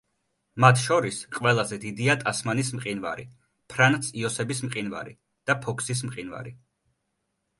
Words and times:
მათ 0.63 0.79
შორის 0.83 1.17
ყველაზე 1.33 1.77
დიდია 1.83 2.13
ტასმანის 2.23 2.71
მყინვარი, 2.77 3.25
ფრანც-იოსების 3.73 4.61
მყინვარი 4.69 5.13
და 5.51 5.57
ფოქსის 5.67 6.01
მყინვარი. 6.09 6.55